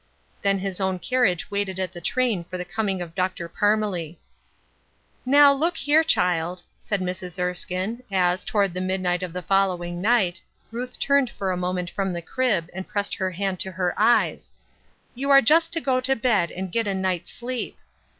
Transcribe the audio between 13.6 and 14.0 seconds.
her